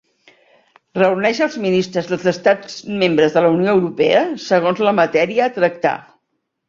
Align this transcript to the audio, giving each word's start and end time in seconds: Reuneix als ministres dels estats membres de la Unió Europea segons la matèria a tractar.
Reuneix 0.99 1.41
als 1.45 1.57
ministres 1.65 2.09
dels 2.13 2.25
estats 2.33 2.79
membres 3.03 3.35
de 3.37 3.43
la 3.47 3.51
Unió 3.59 3.75
Europea 3.77 4.25
segons 4.47 4.83
la 4.89 4.99
matèria 5.05 5.47
a 5.51 5.55
tractar. 5.59 5.97